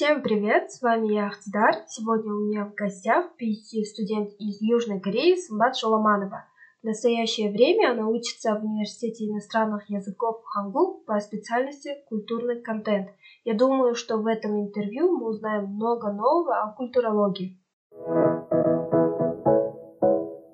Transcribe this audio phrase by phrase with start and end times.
[0.00, 1.74] Всем привет, с вами я Ахтидар.
[1.86, 6.46] Сегодня у меня в гостях PhD-студент из Южной Кореи Самбат Шаламанова.
[6.82, 13.10] В настоящее время она учится в Университете иностранных языков Хангук по специальности культурный контент.
[13.44, 17.58] Я думаю, что в этом интервью мы узнаем много нового о культурологии.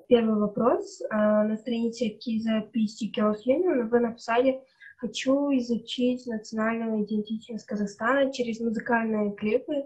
[0.09, 1.01] Первый вопрос.
[1.09, 4.61] А, на странице Kiza PhD Girls Union вы написали
[4.97, 9.85] «Хочу изучить национальную идентичность Казахстана через музыкальные клипы».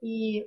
[0.00, 0.46] И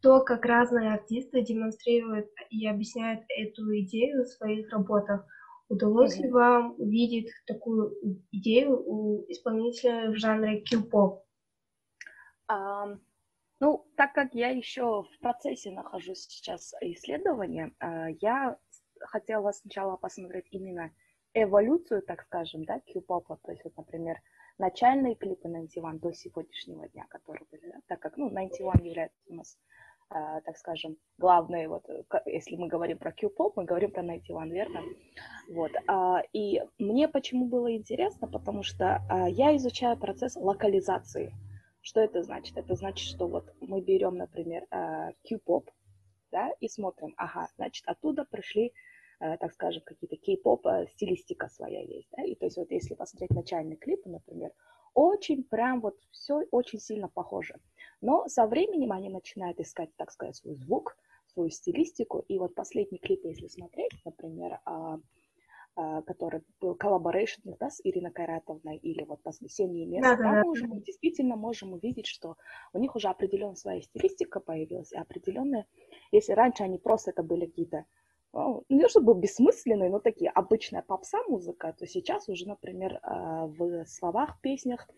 [0.00, 5.26] то, как разные артисты демонстрируют и объясняют эту идею в своих работах.
[5.68, 6.22] Удалось mm-hmm.
[6.22, 7.96] ли вам увидеть такую
[8.32, 11.24] идею у исполнителя в жанре кью-поп?
[12.50, 12.98] Um,
[13.60, 18.58] ну, так как я еще в процессе нахожусь сейчас исследования, uh, я
[19.00, 20.90] хотела сначала посмотреть именно
[21.34, 24.18] эволюцию, так скажем, да, кью-попа, то есть вот, например,
[24.58, 29.34] начальные клипы 91 до сегодняшнего дня, которые были, да, так как, ну, 91 является у
[29.34, 29.56] нас
[30.12, 31.88] Э, так скажем, главные, вот,
[32.26, 34.82] если мы говорим про Q-pop, мы говорим про Night One, верно?
[35.48, 41.32] Вот, а, и мне почему было интересно, потому что а, я изучаю процесс локализации.
[41.80, 42.58] Что это значит?
[42.58, 45.68] Это значит, что вот мы берем, например, э, Q-pop,
[46.32, 48.72] да, и смотрим, ага, значит, оттуда пришли э,
[49.20, 53.76] так скажем, какие-то K-pop, стилистика своя есть, да, и то есть вот если посмотреть начальный
[53.76, 54.50] клип, например,
[54.94, 57.56] очень прям вот все очень сильно похоже.
[58.00, 62.24] Но со временем они начинают искать, так сказать, свой звук, свою стилистику.
[62.28, 64.98] И вот последний клип, если смотреть, например, а,
[65.76, 70.42] а, который был collaboration да, с Ириной Кайратовной или вот «Воскресенье место», да, там да,
[70.44, 72.36] уже мы действительно можем увидеть, что
[72.72, 75.66] у них уже определенная своя стилистика появилась, и определенная,
[76.10, 77.84] если раньше они просто это были какие-то
[78.32, 83.84] ну, не чтобы бессмысленные, но такие обычная попса музыка, то сейчас уже, например, а, в
[83.86, 84.88] словах, песнях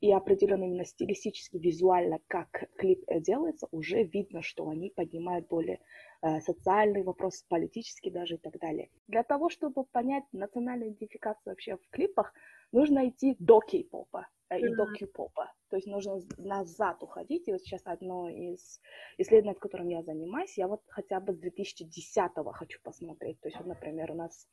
[0.00, 5.80] и определенно именно стилистически, визуально, как клип делается, уже видно, что они поднимают более
[6.22, 8.90] э, социальный вопрос, политический даже и так далее.
[9.08, 12.32] Для того, чтобы понять национальную идентификацию вообще в клипах,
[12.70, 15.52] нужно идти до кей-попа э, и до кью-попа.
[15.70, 17.48] То есть нужно назад уходить.
[17.48, 18.80] И вот сейчас одно из
[19.18, 23.40] исследований, которым я занимаюсь, я вот хотя бы с 2010-го хочу посмотреть.
[23.40, 24.48] То есть, вот, например, у нас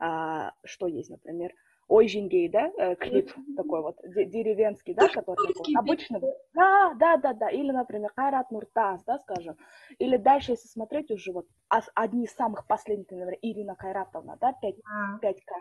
[0.00, 1.52] а, что есть, например,
[1.88, 6.20] Ой, Жингей, да, э, клип такой вот деревенский, да, который такой обычно.
[6.52, 7.48] Да, да, да, да.
[7.48, 9.56] Или, например, Хайрат Нуртас, да, скажем.
[9.98, 11.46] Или дальше, если смотреть уже вот
[11.94, 14.74] одни из самых последних, например, Ирина Кайратовна, да, 5,
[15.22, 15.52] 5К.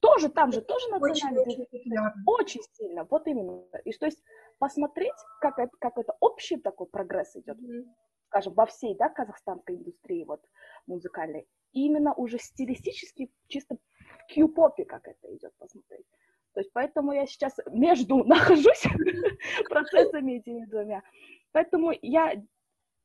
[0.00, 1.92] Тоже там же, тоже национальный очень, очень,
[2.26, 3.64] очень сильно, вот именно.
[3.84, 4.22] И то есть
[4.58, 7.84] посмотреть, как это, как это общий такой прогресс идет, mm-hmm.
[8.26, 10.40] скажем, во всей, да, казахстанской индустрии вот
[10.86, 11.48] музыкальной.
[11.72, 13.76] И именно уже стилистически, чисто
[14.32, 16.06] Q-попе, как это идет, посмотреть.
[16.54, 18.84] То есть поэтому я сейчас между нахожусь
[19.68, 21.02] процессами этими двумя.
[21.52, 22.34] Поэтому я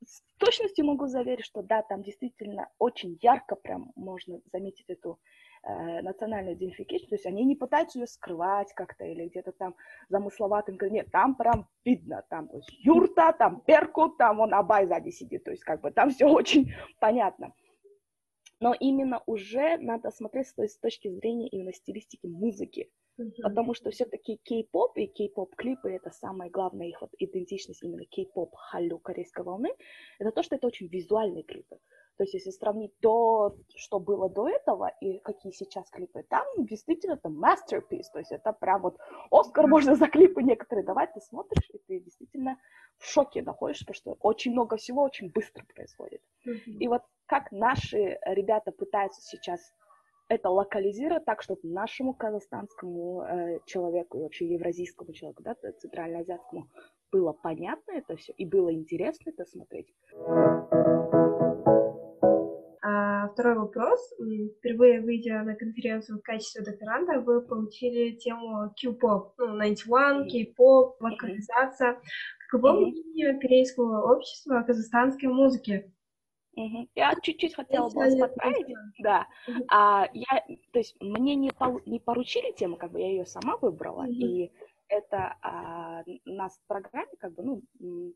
[0.05, 5.19] с точностью могу заверить, что да, там действительно очень ярко прям можно заметить эту
[5.63, 9.75] национальную идентификацию, то есть они не пытаются ее скрывать как-то или где-то там
[10.09, 15.09] замысловатым, нет, там прям видно, там то есть юрта, там перку, там он Абай сзади
[15.09, 17.53] сидит, то есть как бы там все очень понятно
[18.63, 23.41] но именно уже надо смотреть с, с точки зрения именно стилистики музыки, mm-hmm.
[23.41, 28.55] потому что все-таки кей-поп и кей-поп клипы это самая главная их вот идентичность именно кей-поп
[28.55, 29.69] халю корейской волны,
[30.17, 31.77] это то, что это очень визуальные клипы.
[32.17, 37.13] То есть, если сравнить то, что было до этого, и какие сейчас клипы, там действительно
[37.13, 38.97] это masterpiece, то есть это прям вот
[39.31, 42.57] Оскар можно за клипы некоторые давать, ты смотришь, и ты действительно
[42.97, 46.21] в шоке находишься, потому что очень много всего очень быстро происходит.
[46.47, 46.77] Mm-hmm.
[46.79, 49.59] И вот как наши ребята пытаются сейчас
[50.29, 56.67] это локализировать так, чтобы нашему казахстанскому э, человеку и вообще евразийскому человеку, да, центральноазиатскому
[57.11, 59.93] было понятно это все и было интересно это смотреть.
[62.85, 64.13] А, второй вопрос.
[64.59, 72.01] Впервые выйдя на конференцию в качестве докторанта, вы получили тему Q-pop, ну, 91, K-pop, локализация.
[72.49, 75.93] Каково мнение корейского общества о казахстанской музыке?
[76.57, 76.89] Угу.
[76.93, 79.27] Я чуть-чуть хотела бы вас подправить, да.
[79.71, 80.43] А, я,
[80.73, 84.51] то есть мне не, по, не поручили тему, как бы я ее сама выбрала, и
[84.89, 87.43] это а, нас в программе, как бы,
[87.79, 88.13] ну,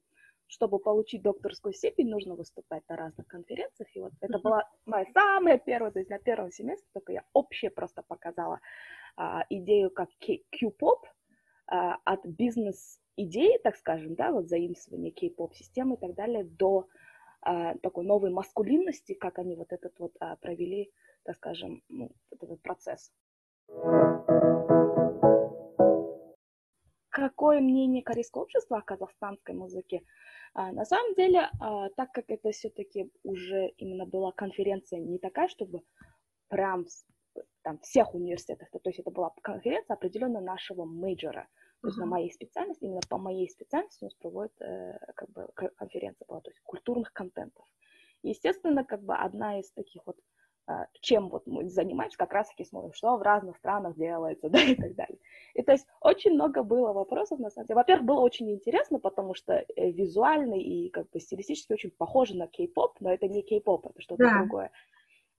[0.48, 5.58] чтобы получить докторскую степень, нужно выступать на разных конференциях, и вот это была моя самая
[5.58, 8.60] первая, то есть на первом семестре только я общее просто показала
[9.16, 11.04] а, идею как Q-pop
[11.68, 16.88] а, от бизнес-идеи, так скажем, да, вот заимствования K-pop системы и так далее, до
[17.42, 20.92] а, такой новой маскулинности, как они вот этот вот а, провели,
[21.24, 23.12] так скажем, ну, этот процесс.
[27.18, 30.04] какое мнение корейского общества о казахстанской музыке?
[30.58, 35.50] А, на самом деле, а, так как это все-таки уже именно была конференция не такая,
[35.50, 35.84] чтобы
[36.48, 36.88] прям
[37.62, 41.48] там всех университетов, то есть это была конференция определенно нашего мейджора,
[41.82, 42.06] то есть uh-huh.
[42.06, 46.42] на моей специальности, именно по моей специальности у нас проводит э, как бы конференция была,
[46.42, 47.66] то есть культурных контентов.
[48.24, 50.18] Естественно, как бы одна из таких вот
[51.02, 54.76] чем вот мы занимаемся, как раз таки смотрим, что в разных странах делается, да, и
[54.76, 55.18] так далее.
[55.54, 57.76] И то есть очень много было вопросов, на самом деле.
[57.76, 62.48] Во-первых, было очень интересно, потому что э, визуально и как бы стилистически очень похоже на
[62.48, 64.40] кей-поп, но это не кей-поп, это что-то да.
[64.40, 64.72] другое.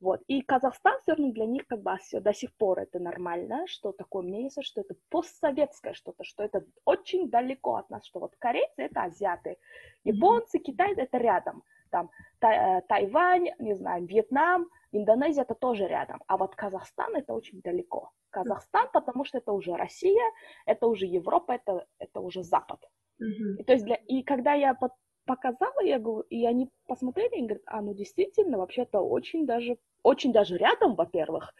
[0.01, 0.23] Вот.
[0.29, 3.91] И Казахстан все равно для них как бы все до сих пор это нормально, что
[3.93, 8.75] такое мнение, что это постсоветское что-то, что это очень далеко от нас, что вот корейцы
[8.77, 9.59] это азиаты,
[10.05, 16.23] японцы, китайцы это рядом, там Тай, э, Тайвань, не знаю, Вьетнам, Индонезия это тоже рядом,
[16.27, 18.11] а вот Казахстан это очень далеко.
[18.31, 20.25] Казахстан, потому что это уже Россия,
[20.67, 22.81] это уже Европа, это, это уже Запад.
[23.21, 23.57] Mm-hmm.
[23.59, 24.93] И, то есть для, и когда я под,
[25.27, 30.33] показала, я говорю, и они посмотрели и говорят, а ну действительно, вообще-то очень даже, очень
[30.33, 31.55] даже рядом, во-первых,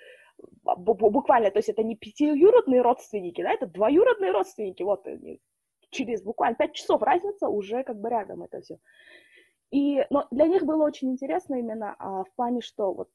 [0.63, 5.07] буквально, то есть это не пятиюродные родственники, да, это двоюродные родственники, вот
[5.91, 8.79] через буквально пять часов разница уже как бы рядом это все.
[9.71, 13.11] И, но для них было очень интересно именно а, в плане, что вот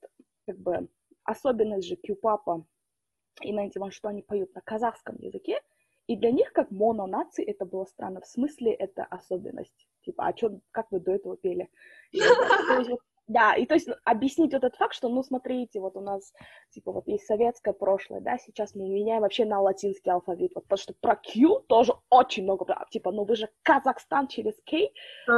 [0.46, 0.88] как бы
[1.24, 2.66] особенность же кью-папа
[3.42, 5.60] и на One, что они поют на казахском языке,
[6.08, 8.22] и для них как мононации это было странно.
[8.22, 9.88] В смысле это особенность.
[10.02, 11.70] Типа, а что, как вы до этого пели?
[13.28, 16.34] Да, и то есть объяснить вот этот факт, что, ну, смотрите, вот у нас,
[16.72, 20.78] типа, вот есть советское прошлое, да, сейчас мы меняем вообще на латинский алфавит, вот, потому
[20.78, 24.90] что про Q тоже очень много, типа, ну, вы же Казахстан через K,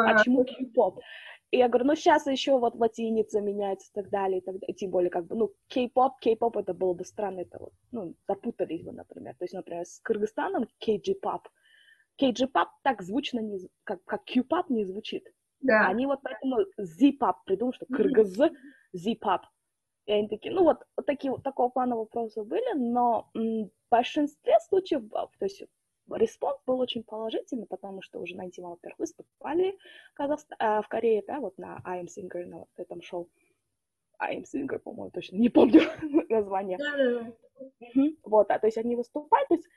[0.04, 1.00] а чему Q-поп?
[1.52, 4.74] И я говорю, ну, сейчас еще вот латиница меняется и так далее, и так далее,
[4.74, 8.84] тем более, как бы, ну, кей-поп, кей-поп, это было бы странно, это вот, ну, запутались
[8.84, 11.48] бы, например, то есть, например, с Кыргызстаном кей-джи-пап,
[12.16, 15.28] кей-джи-пап так звучно, не, как, как Q-пап не звучит,
[15.66, 15.88] да.
[15.88, 18.38] Они вот поэтому Z-pop придумали, что кыргыз
[18.94, 19.42] Z-pop.
[20.06, 24.60] И они такие, ну вот, вот такие вот такого плана вопросы были, но в большинстве
[24.68, 25.64] случаев, а, то есть
[26.12, 29.78] респонс был очень положительный, потому что уже на Интима, во-первых, выступали
[30.12, 33.28] в, Казахстан, э, в Корее, да, вот на I Am Singer, на вот этом шоу.
[34.20, 35.82] I Am Singer, по-моему, точно не помню
[36.30, 36.78] название.
[36.78, 38.10] Да, да, да.
[38.24, 39.68] Вот, а, то есть они выступают, то есть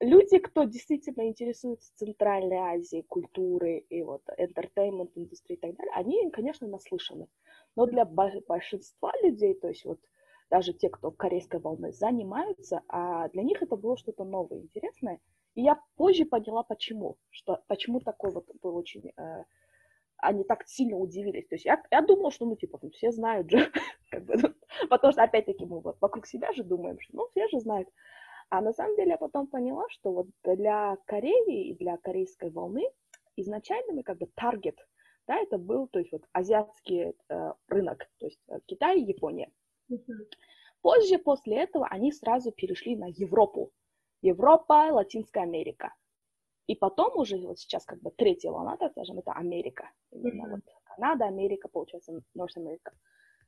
[0.00, 6.30] люди, кто действительно интересуется Центральной Азией, культурой и вот entertainment индустрией и так далее, они,
[6.30, 7.28] конечно, наслышаны.
[7.76, 10.00] Но для большинства людей, то есть вот
[10.50, 15.18] даже те, кто корейской волной занимаются, а для них это было что-то новое, интересное.
[15.54, 19.12] И я позже поняла, почему, что, почему такой вот был очень...
[19.16, 19.44] Э,
[20.18, 21.46] они так сильно удивились.
[21.48, 23.72] То есть я, я думала, что, ну, типа, все знают же,
[24.10, 24.54] как бы, ну,
[24.88, 27.88] потому что, опять-таки, мы вот вокруг себя же думаем, что, ну, все же знают.
[28.52, 32.82] А на самом деле я потом поняла, что вот для Кореи и для корейской волны
[33.34, 34.78] изначально мы как бы таргет,
[35.26, 39.50] да, это был, то есть вот азиатский э, рынок, то есть э, Китай и Япония.
[40.82, 43.72] Позже, после этого, они сразу перешли на Европу.
[44.20, 45.94] Европа, Латинская Америка.
[46.66, 49.90] И потом уже вот сейчас как бы третья волна, так скажем, это Америка.
[50.10, 50.60] Именно mm-hmm.
[50.66, 52.92] вот Канада, Америка, получается, North America.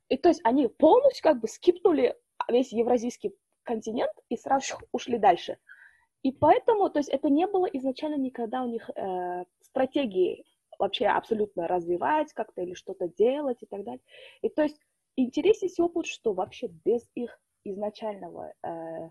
[0.09, 2.15] И то есть они полностью как бы скипнули
[2.49, 3.35] весь евразийский
[3.65, 5.57] континент и сразу ушли дальше.
[6.23, 10.45] И поэтому, то есть это не было изначально никогда у них э, стратегии
[10.79, 14.01] вообще абсолютно развивать как-то или что-то делать и так далее.
[14.41, 14.79] И то есть
[15.15, 19.09] интереснее всего будет, что вообще без их изначального э,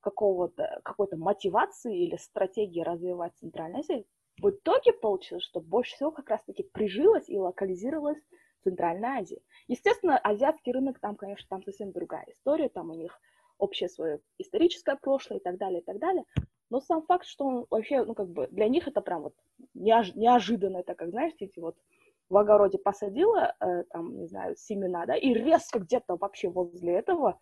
[0.00, 4.04] какого-то, какой-то мотивации или стратегии развивать Центральную Азию,
[4.40, 8.22] в итоге получилось, что больше всего как раз-таки прижилась и локализировалась
[8.62, 9.40] Центральная Азия.
[9.68, 13.18] Естественно, азиатский рынок, там, конечно, там совсем другая история, там у них
[13.58, 16.24] общее свое историческое прошлое и так далее, и так далее.
[16.70, 19.34] Но сам факт, что он вообще, ну, как бы, для них это прям вот
[19.74, 21.76] неож- неожиданно, это как, знаешь, эти вот
[22.28, 27.38] в огороде посадила, э, там, не знаю, семена, да, и резко где-то вообще возле этого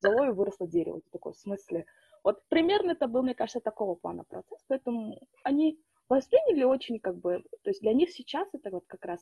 [0.00, 1.00] взяло и выросло дерево.
[1.00, 1.86] Ты такой, в смысле?
[2.22, 7.42] Вот примерно это был, мне кажется, такого плана процесс, поэтому они восприняли очень, как бы,
[7.62, 9.20] то есть для них сейчас это вот как раз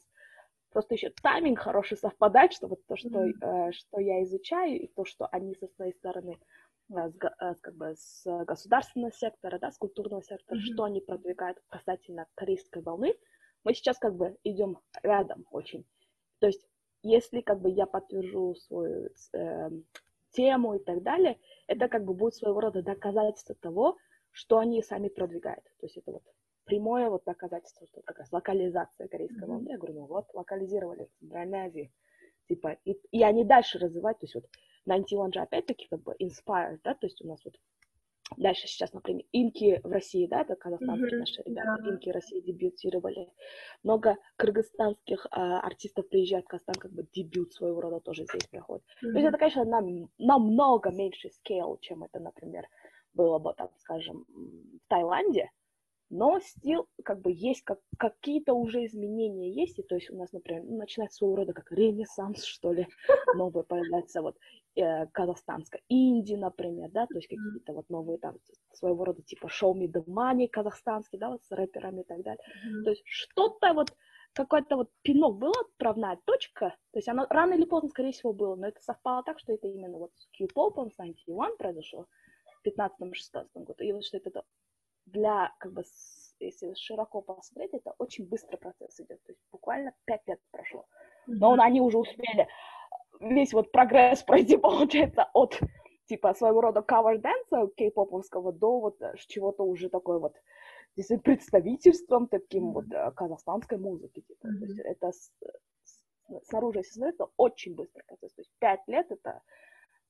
[0.74, 3.68] просто еще тайминг хороший совпадать, что вот то, что, mm-hmm.
[3.68, 6.38] э, что я изучаю, и то, что они со своей стороны,
[6.90, 10.74] э, с, э, как бы с государственного сектора, да, с культурного сектора, mm-hmm.
[10.74, 13.14] что они продвигают касательно корейской волны,
[13.62, 15.86] мы сейчас как бы идем рядом очень.
[16.40, 16.66] То есть,
[17.02, 19.70] если как бы я подтвержу свою э,
[20.32, 21.38] тему и так далее,
[21.68, 23.96] это как бы будет своего рода доказательство того,
[24.32, 25.64] что они сами продвигают.
[25.78, 26.24] То есть это вот
[26.64, 29.66] прямое вот доказательство, что как раз локализация корейской волны.
[29.66, 29.70] Mm-hmm.
[29.70, 31.92] Я говорю, ну вот, локализировали в Центральной Азии.
[32.48, 34.44] Типа, и, и они дальше развивают, то есть вот
[34.86, 37.54] 91 же опять-таки как бы inspired, да, то есть у нас вот
[38.36, 41.18] Дальше сейчас, например, инки в России, да, это казахстанские mm-hmm.
[41.18, 41.92] наши ребята, yeah.
[41.92, 43.28] инки в России дебютировали.
[43.82, 48.82] Много кыргызстанских а, артистов приезжают в Казахстан, как бы дебют своего рода тоже здесь проходит.
[48.84, 49.12] Mm-hmm.
[49.12, 52.66] То есть это, конечно, нам, намного меньше скейл, чем это, например,
[53.12, 55.50] было бы, так скажем, в Таиланде,
[56.10, 60.32] но still, как бы есть как, какие-то уже изменения есть, и то есть у нас,
[60.32, 62.86] например, ну, начинается своего рода как ренессанс, что ли,
[63.36, 64.36] новые появляется вот
[64.76, 68.36] э, казахстанская Инди, например, да, то есть какие-то вот новые там
[68.72, 72.44] своего рода типа Show Me the Money казахстанский, да, вот с рэперами и так далее.
[72.44, 72.84] Mm-hmm.
[72.84, 73.94] То есть что-то вот
[74.34, 78.56] какой-то вот пинок была отправная точка, то есть она рано или поздно, скорее всего, было,
[78.56, 82.06] но это совпало так, что это именно вот с Q-Pop, с 91 произошло
[82.62, 84.42] в 15-16 году, и вот что это
[85.06, 85.82] для, как бы,
[86.40, 89.22] если широко посмотреть, это очень быстрый процесс идет.
[89.24, 90.86] То есть буквально пять лет прошло.
[91.26, 92.48] Но он, они уже успели
[93.20, 95.60] весь вот прогресс пройти, получается, от
[96.06, 100.34] типа своего рода cover dance кей-поповского до вот э, чего-то уже такой вот
[100.96, 104.20] здесь представительством таким вот э, казахстанской музыки.
[104.20, 104.46] Типа.
[104.46, 104.58] Mm-hmm.
[104.58, 105.32] То есть это с,
[105.82, 108.32] с, снаружи, если смотреть, это очень быстрый процесс.
[108.34, 109.40] То есть пять лет это,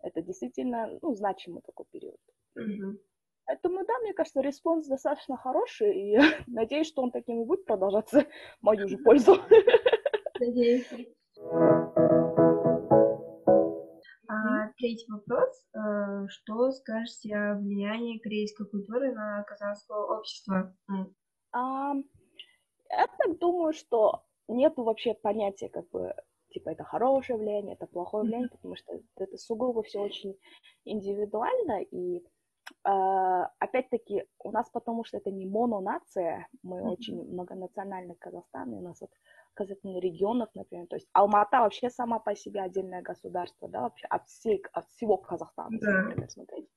[0.01, 2.19] это действительно ну, значимый такой период.
[2.59, 2.99] Mm-hmm.
[3.47, 8.23] Поэтому, да, мне кажется, response достаточно хороший, и надеюсь, что он таким и будет продолжаться
[8.61, 9.37] в мою же пользу.
[10.41, 10.91] Надеюсь.
[14.27, 15.65] А, третий вопрос.
[15.75, 20.75] Э, что скажете о влиянии корейской культуры на казахское общество?
[21.53, 21.95] А,
[22.91, 26.15] я так думаю, что нет вообще понятия, как бы,
[26.51, 30.37] типа, это хорошее влияние, это плохое влияние, потому что это сугубо все очень
[30.85, 32.25] индивидуально, и
[32.83, 36.91] опять-таки, у нас потому что это не мононация, мы mm-hmm.
[36.91, 39.11] очень многонациональный Казахстан, и у нас вот
[39.55, 44.27] казахстан регионов, например, то есть Алмата вообще сама по себе отдельное государство, да, вообще от,
[44.29, 46.03] всей, от всего Казахстана, yeah.
[46.03, 46.69] например, смотреть.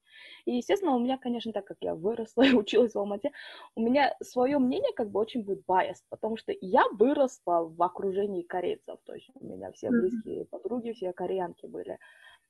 [0.46, 3.32] И, естественно, у меня, конечно, так как я выросла и училась в Алмате,
[3.76, 8.44] у меня свое мнение как бы очень будет bias, потому что я выросла в окружении
[8.44, 10.50] корейцев, то есть у меня все близкие mm-hmm.
[10.50, 12.00] подруги, все кореянки были.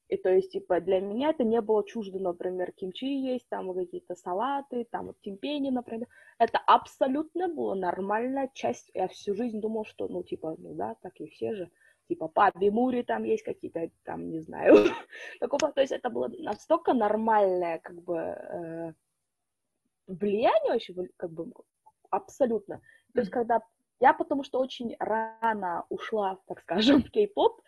[0.10, 4.16] И то есть, типа, для меня это не было чуждо, например, кимчи есть, там какие-то
[4.16, 6.08] салаты, там вот тимпени, например.
[6.40, 8.90] Это абсолютно было нормальная часть.
[8.94, 11.70] Я всю жизнь думал, что, ну, типа, ну да, так и все же.
[12.08, 14.76] Типа, по Бимури там есть какие-то, там, не знаю.
[15.42, 18.94] Такого, то есть это было настолько нормальное, как бы, э,
[20.08, 21.52] влияние вообще, как бы,
[22.10, 22.82] абсолютно.
[23.14, 23.62] То есть, когда
[24.00, 27.62] я потому что очень рано ушла, так скажем, в кей-поп,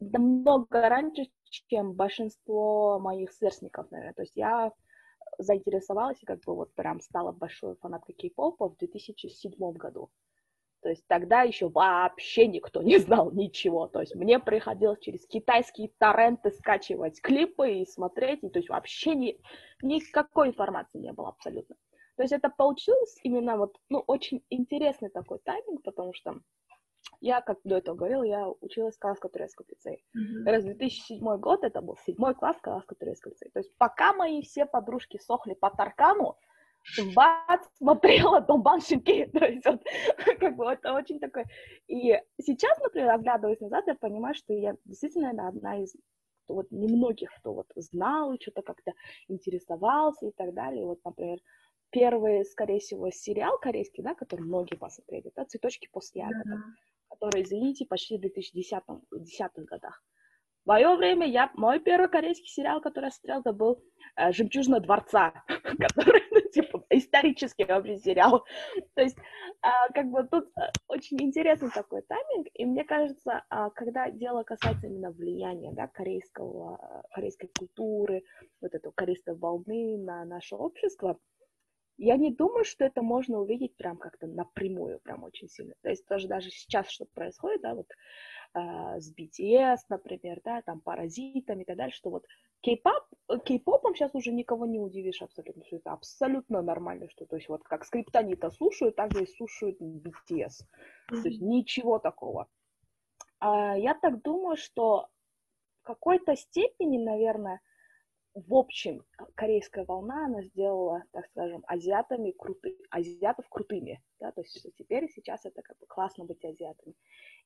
[0.00, 4.14] намного раньше, чем большинство моих сверстников, наверное.
[4.14, 4.72] То есть я
[5.38, 10.10] заинтересовалась и как бы вот прям стала большой фанаткой кей-попа в 2007 году.
[10.82, 13.86] То есть тогда еще вообще никто не знал ничего.
[13.86, 18.42] То есть мне приходилось через китайские торренты скачивать клипы и смотреть.
[18.42, 19.40] И, то есть вообще ни,
[19.80, 21.76] никакой информации не было абсолютно.
[22.16, 26.40] То есть это получилось именно вот, ну, очень интересный такой тайминг, потому что
[27.22, 30.02] я, как до этого говорила, я училась в Казахско-турецком лицее.
[30.16, 30.50] Mm-hmm.
[30.50, 33.50] Раз 2007 год, это был седьмой класс Казахско-турецкого лицея.
[33.52, 36.36] То есть пока мои все подружки сохли по Таркану,
[37.14, 39.26] бац, смотрела Домбан Шинки.
[39.32, 39.82] То есть вот,
[40.40, 41.44] как бы это очень такой...
[41.86, 45.94] И сейчас, например, оглядываясь назад, я понимаю, что я действительно наверное, одна из
[46.48, 48.94] вот немногих, кто вот знал, что-то как-то
[49.28, 50.84] интересовался и так далее.
[50.84, 51.38] Вот, например,
[51.90, 56.58] первый, скорее всего, сериал корейский, да, который многие посмотрели, это «Цветочки после ягодок».
[56.58, 60.02] Mm-hmm который, извините, почти в 2010 годах.
[60.64, 63.82] В мое время я, мой первый корейский сериал, который я смотрел, это был
[64.16, 68.44] э, «Жемчужина дворца», который, ну, типа, исторический вообще сериал.
[68.94, 73.70] То есть, э, как бы тут э, очень интересный такой тайминг, и мне кажется, э,
[73.74, 78.22] когда дело касается именно влияния, да, корейского, э, корейской культуры,
[78.60, 81.18] вот этой корейской волны на наше общество,
[82.04, 85.74] я не думаю, что это можно увидеть прям как-то напрямую, прям очень сильно.
[85.82, 87.86] То есть тоже даже сейчас что происходит, да, вот
[88.54, 92.26] э, с BTS, например, да, там паразитами и так далее, что вот
[92.60, 93.04] кей-поп,
[93.44, 97.62] кей-попом сейчас уже никого не удивишь абсолютно, что это абсолютно нормально, что то есть вот
[97.62, 100.10] как скриптонита слушают, так же и слушают BTS.
[100.30, 101.22] Mm-hmm.
[101.22, 102.48] То есть ничего такого.
[103.38, 105.08] А, я так думаю, что
[105.82, 107.60] в какой-то степени, наверное,
[108.34, 114.66] в общем, корейская волна, она сделала, так скажем, азиатами круты, азиатов крутыми, да, то есть
[114.76, 116.94] теперь, сейчас это как бы классно быть азиатами.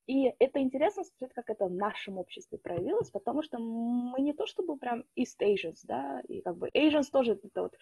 [0.07, 4.47] И это интересно смотреть, как это в нашем обществе проявилось, потому что мы не то
[4.47, 7.76] чтобы прям East Asians, да, и как бы Asians тоже это вот...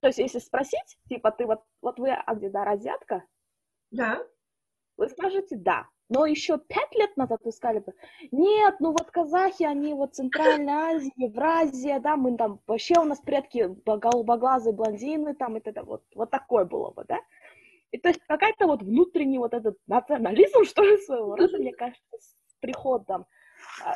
[0.00, 3.24] То есть если спросить, типа, ты вот, вот вы, а где, да, азиатка?
[3.90, 4.26] Да.
[4.96, 7.94] Вы скажете «да», Но еще пять лет назад вы сказали бы,
[8.32, 13.18] нет, ну вот казахи, они вот Центральная Азия, Евразия, да, мы там, вообще у нас
[13.20, 17.18] предки голубоглазые блондины, там, и это вот, вот такое было бы, да?
[17.92, 22.16] И то есть какая-то вот внутренний вот этот национализм, что ли, своего рода, мне кажется,
[22.18, 23.24] с приходом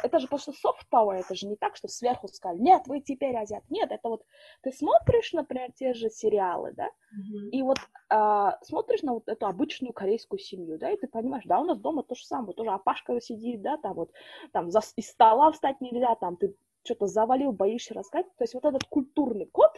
[0.02, 3.36] это же просто soft power, это же не так, что сверху сказали, нет, вы теперь
[3.36, 3.64] азиат.
[3.70, 4.24] Нет, это вот
[4.62, 7.50] ты смотришь, например, те же сериалы, да, mm-hmm.
[7.50, 11.60] и вот а, смотришь на вот эту обычную корейскую семью, да, и ты понимаешь, да,
[11.60, 14.10] у нас дома то же самое, тоже опашка сидит, да, там вот,
[14.52, 16.54] там за, из стола встать нельзя, там ты
[16.86, 18.26] что-то завалил, боишься рассказать.
[18.36, 19.72] То есть вот этот культурный код,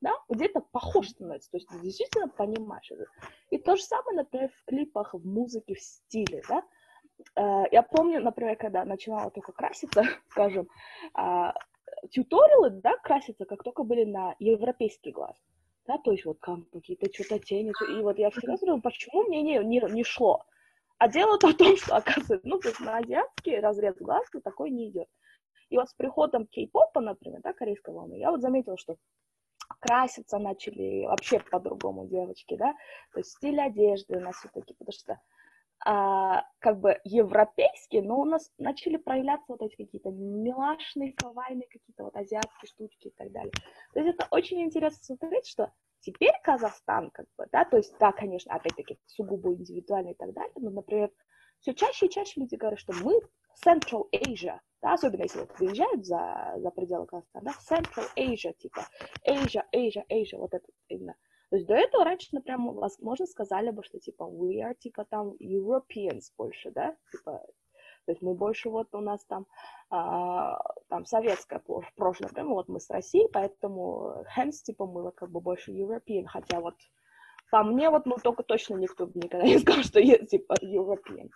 [0.00, 3.06] да, где-то похож становится, то есть ты действительно понимаешь это.
[3.50, 6.62] И то же самое, например, в клипах, в музыке, в стиле, да,
[7.36, 10.68] я помню, например, когда начинала только краситься, скажем,
[11.14, 11.54] а,
[12.10, 15.36] тьюториалы, да, краситься, как только были на европейский глаз.
[15.86, 17.72] Да, то есть вот какие-то что-то тени.
[17.90, 20.44] И вот я всегда говорила, почему мне не, не, не шло.
[20.98, 24.88] А дело-то в том, что, оказывается, ну, то есть на азиатский разрез глаз такой не
[24.88, 25.08] идет.
[25.68, 28.96] И вот с приходом кей-попа, например, да, корейской волны, я вот заметила, что
[29.80, 32.74] краситься начали вообще по-другому девочки, да,
[33.12, 35.20] то есть стиль одежды у нас все-таки, потому что
[35.84, 42.04] а, как бы европейские, но у нас начали проявляться вот эти какие-то милашные, кавайные какие-то
[42.04, 43.52] вот азиатские штучки и так далее.
[43.92, 48.12] То есть это очень интересно смотреть, что теперь Казахстан, как бы, да, то есть, да,
[48.12, 51.10] конечно, опять-таки, сугубо индивидуально и так далее, но, например,
[51.60, 53.20] все чаще и чаще люди говорят, что мы
[53.66, 58.86] Central Asia, да, особенно если вот выезжают за, за пределы Казахстана, да, Central Asia, типа,
[59.26, 61.14] Asia, Asia, Asia, вот это именно.
[61.54, 65.34] То есть до этого раньше, например, возможно, сказали бы, что типа we are типа там
[65.40, 67.46] Europeans больше, да, типа
[68.06, 69.46] то есть мы больше вот у нас там,
[69.88, 70.58] а,
[70.88, 75.40] там советское в прошлом время, вот мы с Россией, поэтому hence, типа, мы как бы
[75.40, 76.74] больше European, хотя вот
[77.52, 81.30] по мне вот, ну, только точно никто никогда не сказал, что есть, типа, European.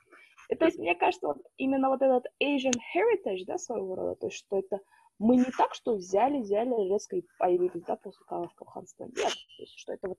[0.49, 4.27] И, то есть, мне кажется, вот именно вот этот Asian heritage, да, своего рода, то
[4.27, 4.81] есть, что это
[5.19, 9.05] мы не так, что взяли, взяли, резко и появились, да, после Калашского ханства.
[9.05, 10.19] Нет, то есть, что это вот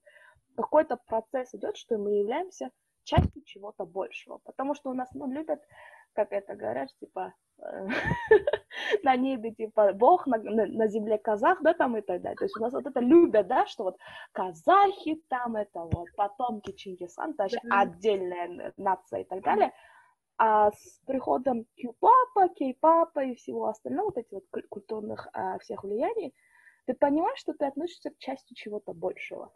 [0.56, 2.72] какой-то процесс идет, что мы являемся
[3.04, 4.40] частью чего-то большего.
[4.44, 5.62] Потому что у нас, ну, любят,
[6.14, 7.88] как это говорят, типа, э,
[9.04, 12.38] на небе, типа, Бог, на, на, на земле казах, да, там и так далее.
[12.38, 13.98] То есть у нас вот это любят, да, что вот
[14.32, 19.72] казахи там, это вот потомки Чингисхана, то есть отдельная нация и так далее.
[20.42, 26.34] А с приходом Q-папа, K-папа и всего остального, вот этих вот культурных а, всех влияний,
[26.86, 29.52] ты понимаешь, что ты относишься к части чего-то большего.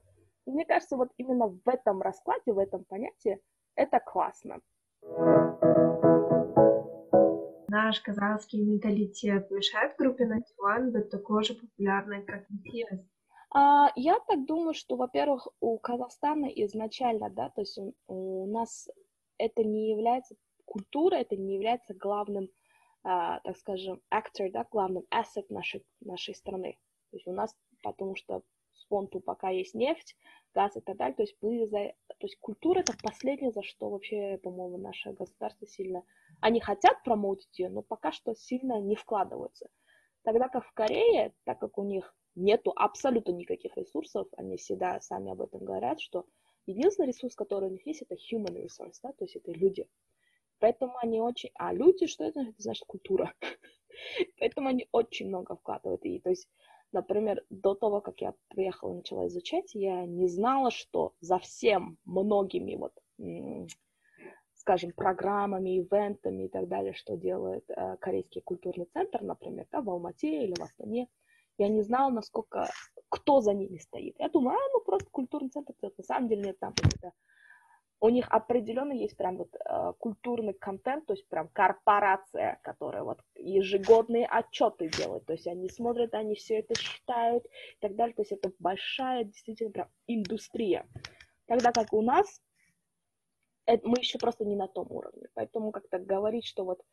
[0.45, 3.39] И мне кажется, вот именно в этом раскладе, в этом понятии,
[3.75, 4.59] это классно.
[7.69, 12.99] Наш казахский менталитет мешает группе 91 быть такой же популярной, как BTS?
[13.55, 18.89] А, я так думаю, что, во-первых, у Казахстана изначально, да, то есть у, у нас
[19.37, 20.35] это не является
[20.73, 22.49] культура это не является главным,
[23.03, 26.79] а, так скажем, actor, да, главным asset нашей, нашей страны.
[27.11, 28.41] То есть у нас, потому что
[28.73, 30.17] с фонту пока есть нефть,
[30.55, 31.93] газ и так далее, то есть мы за...
[32.07, 36.03] То есть культура это последнее, за что вообще, по-моему, наше государство сильно...
[36.41, 39.69] Они хотят промоутить ее, но пока что сильно не вкладываются.
[40.23, 45.31] Тогда как в Корее, так как у них нету абсолютно никаких ресурсов, они всегда сами
[45.31, 46.25] об этом говорят, что
[46.65, 49.87] единственный ресурс, который у них есть, это human resource, да, то есть это люди.
[50.63, 51.49] Поэтому они очень...
[51.55, 52.39] А люди, что это?
[52.39, 53.33] Это значит культура.
[54.39, 56.05] Поэтому они очень много вкладывают.
[56.05, 56.47] И, то есть,
[56.93, 61.97] например, до того, как я приехала и начала изучать, я не знала, что за всем
[62.05, 62.93] многими вот,
[64.53, 69.89] скажем, программами, ивентами и так далее, что делает э, Корейский культурный центр, например, да, в
[69.89, 71.09] Алмате или в Астане,
[71.57, 72.69] я не знала, насколько,
[73.09, 74.15] кто за ними стоит.
[74.17, 77.11] Я думаю, а, ну просто культурный центр, на самом деле нет там какие-то
[78.03, 83.21] у них определенно есть прям вот э, культурный контент, то есть прям корпорация, которая вот
[83.35, 88.23] ежегодные отчеты делает, то есть они смотрят, они все это считают и так далее, то
[88.23, 90.85] есть это большая действительно прям индустрия.
[91.45, 92.41] Тогда как у нас
[93.65, 96.83] это, мы еще просто не на том уровне, поэтому как-то говорить, что вот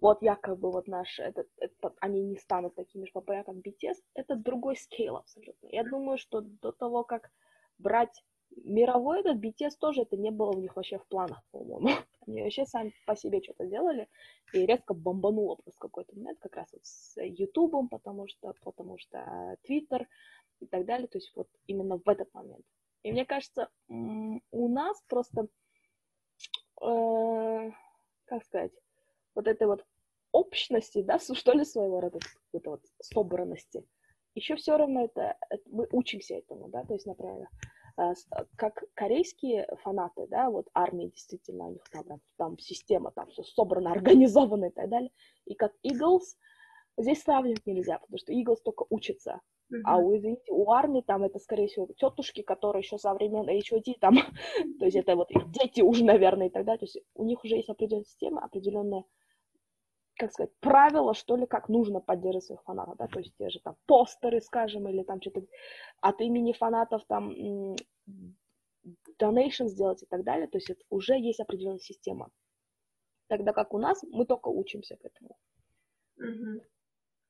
[0.00, 4.34] вот якобы вот наш, этот, этот, они не станут такими же популярными, как BTS, это
[4.34, 5.68] другой скейл абсолютно.
[5.68, 7.30] Я думаю, что до того, как
[7.78, 8.24] брать
[8.64, 11.88] мировой этот BTS тоже это не было у них вообще в планах, по-моему.
[12.26, 14.08] Они вообще сами по себе что-то делали
[14.52, 19.56] и резко бомбануло просто какой-то момент, как раз вот с Ютубом, потому что, потому что
[19.62, 20.08] Твиттер
[20.60, 22.64] и так далее, то есть вот именно в этот момент.
[23.02, 25.48] И мне кажется, у нас просто,
[26.80, 27.70] э,
[28.26, 28.72] как сказать,
[29.34, 29.84] вот этой вот
[30.30, 33.84] общности, да, что ли, своего рода, какой-то вот собранности,
[34.34, 37.48] еще все равно это, это мы учимся этому, да, то есть, например,
[38.56, 43.92] как корейские фанаты, да, вот армии действительно, у них там, там система, там все собрано,
[43.92, 45.10] организовано и так далее,
[45.44, 46.36] и как Eagles,
[46.96, 49.40] здесь сравнивать нельзя, потому что Eagles только учится,
[49.72, 49.80] uh-huh.
[49.84, 54.14] а у, извините, у армии там это, скорее всего, тетушки, которые еще современные HOT там,
[54.78, 57.42] то есть это вот их дети уже, наверное, и так далее, то есть у них
[57.44, 59.04] уже есть определенная система, определенная
[60.16, 63.60] как сказать, правила, что ли, как нужно поддерживать своих фанатов, да, то есть те же
[63.60, 65.42] там постеры, скажем, или там что-то
[66.00, 67.32] от имени фанатов там
[69.18, 72.30] donation сделать и так далее, то есть это уже есть определенная система.
[73.28, 75.36] Тогда как у нас, мы только учимся к этому.
[76.20, 76.62] Mm-hmm.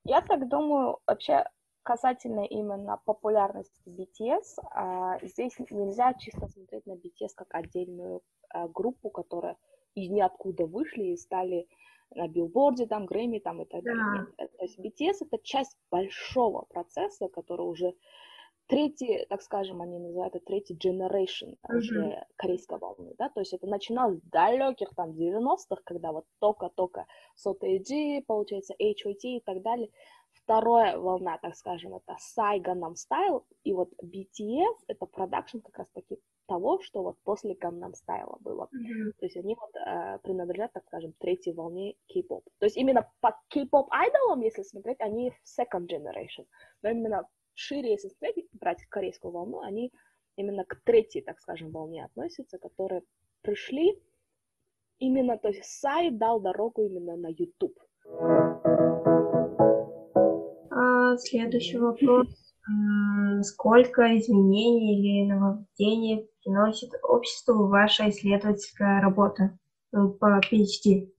[0.04, 1.44] Я так думаю, вообще
[1.82, 9.10] касательно именно популярности BTS, а, здесь нельзя чисто смотреть на BTS как отдельную а, группу,
[9.10, 9.56] которая
[9.94, 11.68] из ниоткуда вышли и стали
[12.14, 14.26] на билборде, там, Грэмми, там и так далее.
[14.38, 14.44] Да.
[14.44, 17.94] Э, то есть BTS это часть большого процесса, который уже
[18.66, 21.76] третий, так скажем, они называют это третий generation mm-hmm.
[21.76, 27.06] уже корейской волны, да, то есть это начиналось с далеких там 90-х, когда вот только-только
[27.44, 29.90] SOTG, получается, HOT и так далее,
[30.32, 36.80] Вторая волна, так скажем, это Gangnam Style, и вот BTS— это продакшн как раз-таки того,
[36.80, 38.68] что вот после Gangnam Style было.
[38.74, 39.12] Mm-hmm.
[39.18, 42.42] То есть они вот э, принадлежат, так скажем, третьей волне K-pop.
[42.58, 46.46] То есть именно по K-pop айдолам, если смотреть, они в second generation.
[46.82, 49.92] Но именно шире, если смотреть, брать корейскую волну, они
[50.36, 53.02] именно к третьей, так скажем, волне относятся, которые
[53.42, 54.00] пришли
[54.98, 57.78] именно, то есть Сай дал дорогу именно на YouTube
[61.18, 62.28] следующий вопрос.
[63.42, 69.58] Сколько изменений или нововведений приносит обществу ваша исследовательская работа
[69.90, 71.10] ну, по PhD?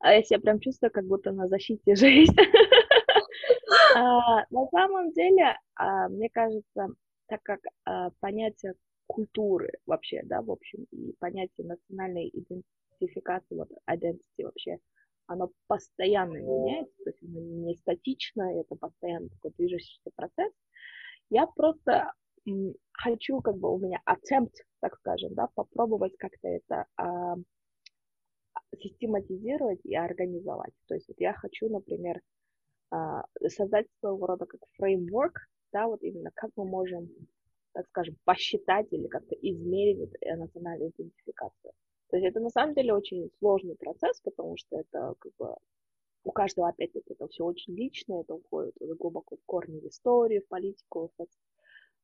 [0.00, 2.36] А я себя прям чувствую, как будто на защите жизни.
[3.96, 6.88] А, на самом деле, а, мне кажется,
[7.26, 8.74] так как а, понятие
[9.06, 14.78] культуры вообще, да, в общем, и понятие национальной идентификации, вот, identity вообще,
[15.30, 20.52] оно постоянно меняется, то есть оно не статично, это постоянно такой движущийся процесс.
[21.30, 22.12] Я просто
[22.92, 27.36] хочу, как бы у меня attempt, так скажем, да, попробовать как-то это а,
[28.76, 30.72] систематизировать и организовать.
[30.88, 32.20] То есть вот я хочу, например,
[32.90, 35.38] а, создать своего рода как фреймворк,
[35.72, 37.08] да, вот именно как мы можем,
[37.72, 41.72] так скажем, посчитать или как-то измерить э, национальную идентификацию.
[42.10, 45.56] То есть это на самом деле очень сложный процесс, потому что это как бы
[46.24, 50.48] у каждого, опять-таки, это все очень личное, это уходит глубоко в корни в историю, в
[50.48, 51.26] политику, в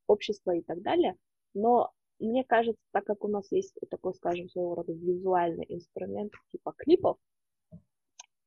[0.06, 1.16] общество и так далее.
[1.54, 6.72] Но мне кажется, так как у нас есть такой, скажем, своего рода визуальный инструмент типа
[6.76, 7.18] клипов,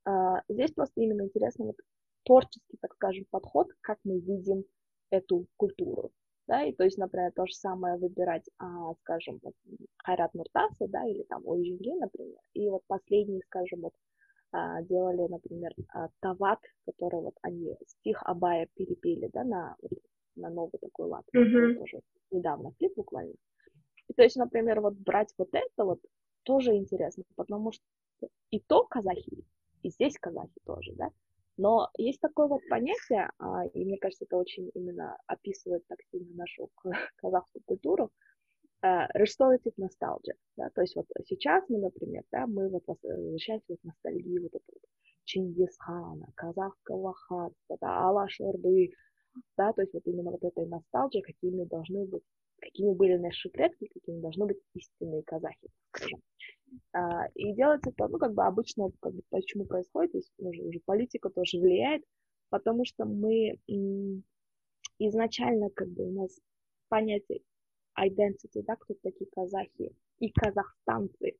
[0.05, 1.77] а, здесь просто именно интересно вот
[2.23, 4.63] творческий, так скажем, подход, как мы видим
[5.11, 6.11] эту культуру
[6.49, 9.53] да, и то есть, например, то же самое выбирать, а, скажем, вот,
[9.97, 13.93] Хайрат Нуртаса, да, или там Ойжинги, например, и вот последний, скажем, вот,
[14.51, 19.77] а, делали, например, а, Тават, который вот они стих Абая перепели, да, на,
[20.35, 21.75] на новый такой лад, mm-hmm.
[21.75, 23.35] тоже недавно клип буквально.
[24.07, 25.99] И то есть, например, вот брать вот это вот
[26.43, 27.83] тоже интересно, потому что
[28.49, 29.45] и то казахи,
[29.83, 31.11] и здесь казахи тоже, да,
[31.59, 36.33] но есть такое вот понятие, а, и мне кажется, это очень именно описывает так сильно
[36.35, 36.69] нашу
[37.17, 38.11] казахскую культуру,
[38.81, 43.83] а, restorative nostalgia, да, то есть вот сейчас мы, например, да, мы вот возвращаемся вот
[43.83, 44.81] ностальгии вот это вот
[45.25, 48.93] Чингисхана, казахского ханства, да, Алаш Орды,
[49.57, 52.23] да, то есть вот именно вот этой ностальгии, какими должны быть,
[52.61, 56.21] какими были наши предки, какими должны быть истинные казахи, скажем.
[56.93, 60.79] А, и делается это, ну, как бы обычно, как бы, почему происходит, здесь уже, уже
[60.85, 62.03] политика тоже влияет,
[62.49, 63.59] потому что мы
[64.99, 66.39] изначально, как бы, у нас
[66.89, 67.41] понятие
[67.97, 71.37] identity, да, кто такие казахи и казахстанцы,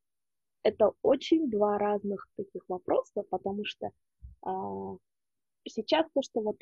[0.63, 3.91] это очень два разных таких вопроса, потому что
[4.41, 4.97] а,
[5.67, 6.57] сейчас то, что вот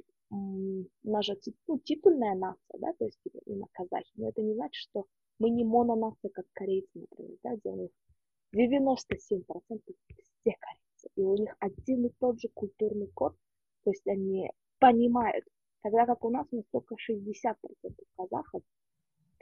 [1.03, 1.36] наша
[1.67, 5.06] ну, титульная нация, да, то есть именно казахи, но это не значит, что
[5.39, 7.91] мы не мононация, как корейцы, например, да, где у них
[8.58, 9.82] 97%
[10.41, 13.36] все корейцы, и у них один и тот же культурный код,
[13.84, 15.46] то есть они понимают,
[15.84, 17.56] тогда как у нас у нас только 60%
[18.15, 18.62] казахов,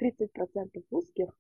[0.01, 1.36] 30% русских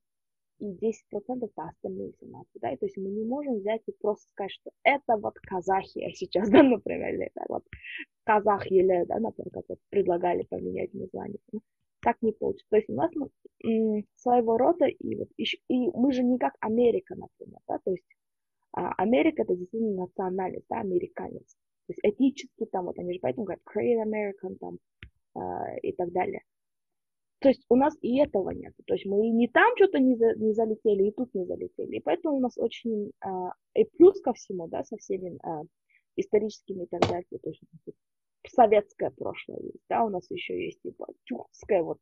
[0.59, 3.91] и 10% это остальные все нации, да, и то есть мы не можем взять и
[3.91, 7.63] просто сказать, что это вот казахи а сейчас, да, например, или это вот
[8.23, 11.39] казах или, да, например, как предлагали поменять название,
[12.05, 12.67] так не получится.
[12.69, 16.53] То есть у нас ну, своего рода, и, вот, и, и мы же не как
[16.59, 18.05] Америка, например, да, то есть
[18.73, 21.55] а, Америка это действительно национальность, да, американец.
[21.87, 24.77] То есть этнически там, вот они же поэтому говорят Korean American там
[25.33, 26.43] а, и так далее.
[27.39, 28.73] то есть у нас и этого нет.
[28.85, 31.97] То есть мы и не там что-то не, за, не залетели, и тут не залетели.
[31.97, 33.11] И поэтому у нас очень...
[33.21, 35.63] А, и плюс ко всему, да, со всеми а,
[36.17, 37.61] историческими и так далее, то есть
[38.49, 41.99] советское прошлое есть, да, у нас еще есть типа тюркское, вот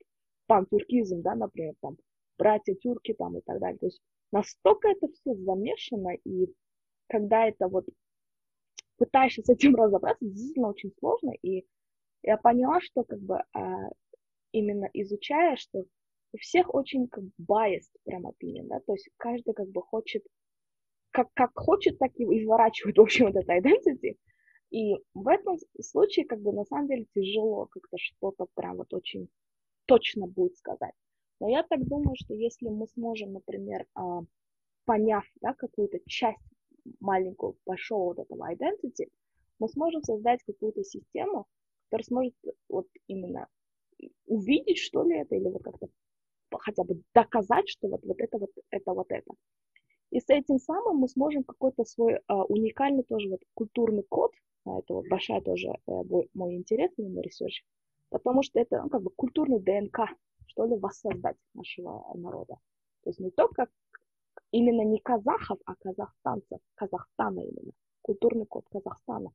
[0.48, 1.98] пантюркизм, да, например, там,
[2.38, 3.78] братья тюрки там и так далее.
[3.80, 4.02] То есть
[4.32, 6.48] настолько это все замешано, и
[7.08, 7.86] когда это вот
[8.98, 11.66] пытаешься с этим разобраться, действительно очень сложно, и
[12.24, 13.90] я поняла, что как бы а,
[14.52, 15.86] именно изучая, что
[16.34, 20.24] у всех очень как biased прям opinion, да, то есть каждый как бы хочет,
[21.12, 24.18] как, как хочет, так и изворачивает, в общем, вот это identity,
[24.74, 29.30] и в этом случае как бы на самом деле тяжело как-то что-то прям вот очень
[29.86, 30.96] точно будет сказать.
[31.40, 34.22] Но я так думаю, что если мы сможем, например, а,
[34.86, 36.42] поняв да, какую-то часть
[37.00, 39.12] маленького, большого вот этого identity,
[39.60, 41.46] мы сможем создать какую-то систему,
[41.86, 42.34] которая сможет
[42.68, 43.48] вот именно
[44.26, 45.88] увидеть, что ли, это, или вот как-то
[46.52, 49.34] хотя бы доказать, что вот, вот это вот это вот это.
[50.10, 54.32] И с этим самым мы сможем какой-то свой а, уникальный тоже вот культурный код,
[54.66, 57.64] это вот большая тоже а, мой, мой интерес именно research,
[58.10, 60.10] потому что это ну, как бы культурный ДНК,
[60.48, 62.56] что ли, воссоздать нашего народа.
[63.04, 63.68] То есть не только
[64.52, 67.72] именно не казахов, а казахстанцев, Казахстана именно,
[68.02, 69.32] культурный код Казахстана.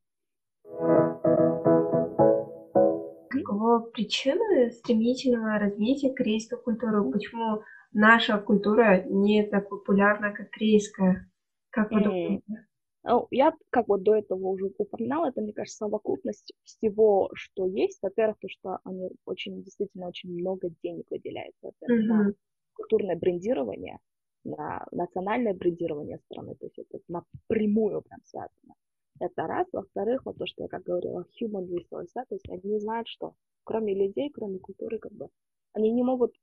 [3.30, 7.10] Какова причина стремительного развития корейской культуры?
[7.10, 7.62] Почему
[7.92, 11.30] наша культура не так популярна, как корейская?
[11.70, 12.67] Как вы думаете?
[13.09, 17.99] Ну, я, как вот до этого уже упоминала, это, мне кажется, совокупность всего, что есть.
[18.03, 21.55] Во-первых, то, что они очень, действительно, очень много денег выделяют.
[21.62, 22.27] Во-первых, mm-hmm.
[22.27, 22.33] на
[22.75, 23.99] культурное брендирование,
[24.44, 26.55] на национальное брендирование страны.
[26.57, 28.75] То есть это напрямую прям связано.
[29.21, 29.66] Это раз.
[29.73, 33.35] Во-вторых, вот то, что я как говорила, human resource, да, то есть они знают, что
[33.64, 35.29] кроме людей, кроме культуры, как бы,
[35.73, 36.35] они не могут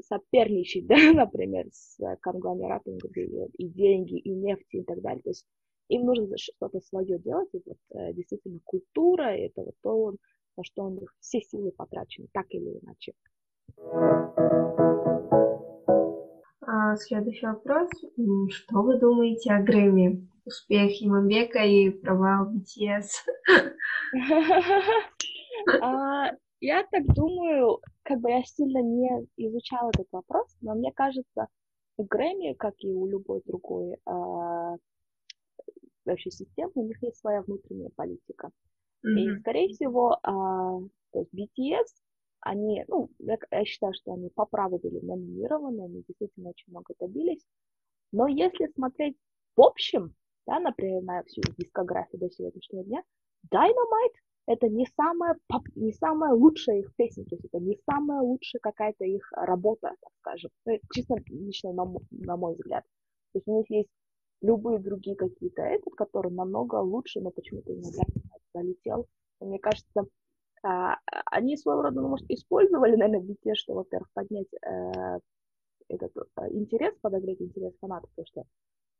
[0.00, 3.26] соперничать, да, например, с конгломератами, где
[3.58, 5.22] и деньги, и нефть, и так далее.
[5.22, 5.44] То есть
[5.88, 10.14] им нужно что-то свое делать, и вот э, действительно культура, это вот то,
[10.56, 13.12] на что у них все силы потрачены, так или иначе.
[16.60, 17.88] А, следующий вопрос.
[18.50, 20.28] Что вы думаете о Грэмми?
[20.44, 23.08] Успех Имамбека и провал BTS?
[25.82, 31.48] А, я так думаю, как бы я сильно не изучала этот вопрос, но мне кажется,
[31.96, 34.76] у Грэмми, как и у любой другой а,
[36.12, 38.50] вообще системы, у них есть своя внутренняя политика.
[39.06, 39.18] Mm-hmm.
[39.18, 40.80] И, скорее всего, а,
[41.12, 41.86] то есть BTS,
[42.40, 46.94] они, ну, я, я считаю, что они по праву были номинированы, они действительно очень много
[46.98, 47.44] добились.
[48.12, 49.16] Но если смотреть
[49.58, 50.14] в общем,
[50.46, 53.02] да, например, на всю дискографию до сегодняшнего дня,
[53.52, 54.14] Dynamite
[54.46, 55.36] это не самая,
[55.74, 60.12] не самая лучшая их песня, то есть это не самая лучшая какая-то их работа, так
[60.20, 62.84] скажем, ну, чисто лично на, на мой взгляд.
[63.32, 63.90] То есть у них есть
[64.40, 68.02] любые другие какие-то этот, который намного лучше, но почему-то иногда
[68.54, 69.06] залетел.
[69.40, 70.04] Мне кажется,
[70.62, 70.96] а,
[71.26, 75.18] они своего рода, ну, может, использовали, наверное, BTS, что, во-первых, поднять э,
[75.88, 78.42] этот э, интерес, подогреть интерес фанатов, потому что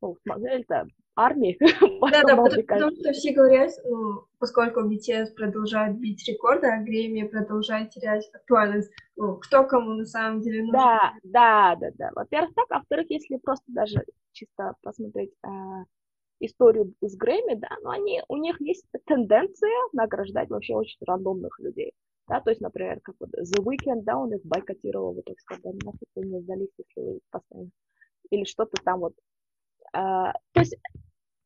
[0.00, 1.58] ну, это армии.
[2.10, 7.26] Да, да, потому, потому что все говорят, ну, поскольку BTS продолжает бить рекорды, а Грэмми
[7.26, 8.90] продолжает терять актуальность.
[9.16, 10.72] Ну, кто кому на самом деле нужен.
[10.72, 12.10] Да, да, да, да.
[12.14, 15.48] Во-первых, так, а во-вторых, если просто даже чисто посмотреть э,
[16.40, 21.92] историю с Грэмми, да, но они, у них есть тенденция награждать вообще очень рандомных людей.
[22.28, 25.64] Да, то есть, например, как вот The Weeknd, да, он их бойкотировал, вот так сказать,
[25.82, 27.70] нафиг вы не сдались, если вы постоянно
[28.30, 29.14] или что-то там вот
[29.92, 30.76] а, то есть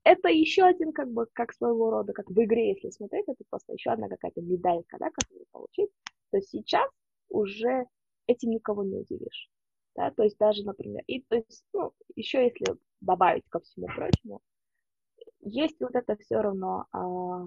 [0.04, 3.72] это еще один, как бы, как своего рода, как в игре, если смотреть, это просто
[3.72, 5.90] еще одна какая-то медалька, да, которую получить.
[6.30, 6.88] То есть сейчас
[7.28, 7.86] уже
[8.26, 9.48] этим никого не удивишь.
[9.94, 14.40] Да, то есть даже, например, и то есть, ну, еще если добавить ко всему прочему,
[15.40, 17.46] есть вот это все равно а,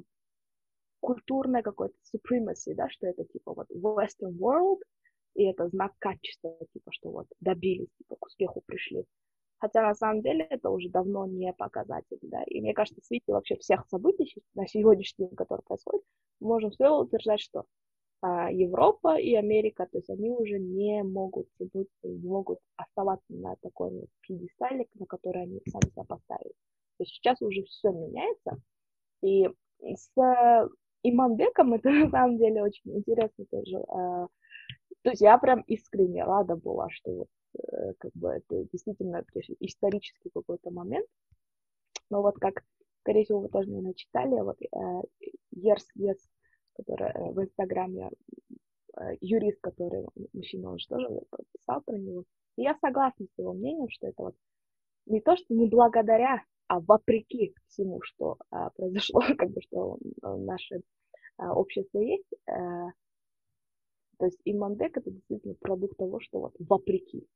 [0.99, 4.81] культурное какое-то supremacy, да, что это типа вот Western world,
[5.35, 9.05] и это знак качества, типа, что вот добились, типа, к успеху пришли.
[9.65, 12.43] Хотя на самом деле это уже давно не показатель, да.
[12.43, 16.03] И мне кажется, в свете вообще всех событий на сегодняшний день, которые происходят,
[16.39, 17.63] мы можем смело утверждать, что
[18.21, 23.55] а, Европа и Америка, то есть они уже не могут тянуть, не могут оставаться на
[23.63, 26.53] такой вот пьедестале, на который они сами себя поставили.
[26.97, 28.61] То есть сейчас уже все меняется.
[29.23, 29.49] И
[29.81, 30.11] с
[31.01, 33.83] Иманбеком это на самом деле очень интересно тоже.
[33.87, 34.27] А,
[35.05, 39.23] то есть я прям искренне рада была, что вот Э, как бы это действительно
[39.59, 41.07] исторический какой-то момент.
[42.09, 42.63] Но вот как,
[43.01, 45.01] скорее всего, вы тоже, наверное, читали, вот э,
[45.55, 46.17] Yes,
[46.75, 48.11] которая э, в Инстаграме
[48.97, 51.07] э, юрист, который мужчина, он же тоже
[51.53, 52.23] писал про него.
[52.57, 54.35] И я согласна с его мнением, что это вот
[55.05, 60.81] не то, что не благодаря, а вопреки всему, что а, произошло, как бы, что наше
[61.37, 62.29] а, общество есть.
[62.47, 62.89] А,
[64.17, 67.27] то есть Имандек это действительно продукт того, что вот вопреки.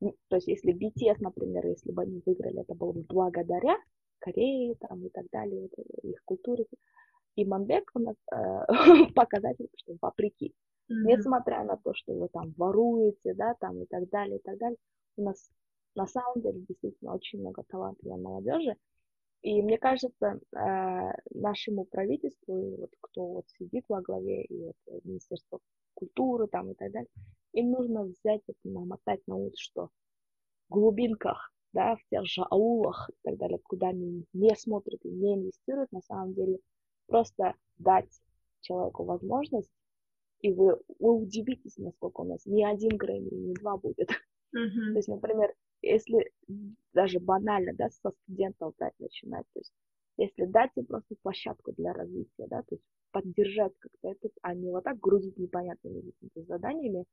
[0.00, 3.76] То есть если BTS, например, если бы они выиграли, это было бы благодаря
[4.18, 6.66] Корее там, и так далее, вот, их культуре.
[7.36, 8.36] И Мандек у нас э,
[9.14, 10.54] показатель, что вопреки.
[10.90, 11.16] Mm-hmm.
[11.16, 14.76] Несмотря на то, что вы там воруете, да, там и так далее, и так далее,
[15.16, 15.50] у нас
[15.94, 18.76] на самом деле действительно очень много талантливой молодежи.
[19.42, 25.60] И мне кажется, э, нашему правительству, вот кто вот сидит во главе, и вот Министерство
[25.94, 27.08] культуры там и так далее,
[27.52, 29.88] им нужно взять это, намотать на ус, что
[30.68, 35.08] в глубинках, да, в тех же аулах и так далее, куда они не смотрят и
[35.08, 36.58] не инвестируют, на самом деле
[37.06, 38.10] просто дать
[38.60, 39.72] человеку возможность,
[40.40, 44.10] и вы, вы удивитесь, насколько у нас ни один Грэмми, ни два будет.
[44.10, 44.12] Mm-hmm.
[44.92, 46.32] То есть, например, если
[46.92, 49.72] даже банально, да, со студентов дать начинать, то есть
[50.16, 54.70] если дать им просто площадку для развития, да, то есть поддержать как-то этот, а не
[54.70, 57.06] вот так грузить непонятными заданиями,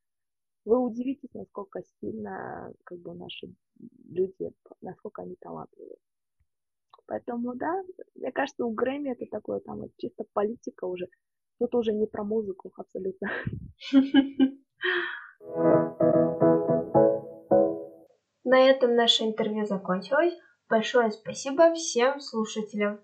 [0.65, 3.47] вы удивитесь, насколько сильно как бы наши
[4.09, 4.51] люди,
[4.81, 5.97] насколько они талантливые.
[7.05, 7.83] Поэтому, да,
[8.15, 11.07] мне кажется, у Грэмми это такое там чисто политика уже.
[11.57, 13.29] Тут уже не про музыку абсолютно.
[18.49, 20.33] На этом наше интервью закончилось.
[20.69, 23.01] Большое спасибо всем слушателям.